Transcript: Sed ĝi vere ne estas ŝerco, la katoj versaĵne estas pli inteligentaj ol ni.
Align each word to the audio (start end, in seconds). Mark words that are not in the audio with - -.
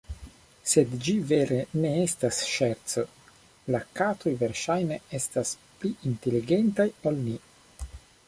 Sed 0.69 0.93
ĝi 1.07 1.13
vere 1.31 1.57
ne 1.81 1.89
estas 2.05 2.39
ŝerco, 2.53 3.03
la 3.75 3.81
katoj 3.99 4.33
versaĵne 4.39 4.99
estas 5.19 5.51
pli 5.83 5.93
inteligentaj 6.13 6.89
ol 7.11 7.21
ni. 7.29 7.37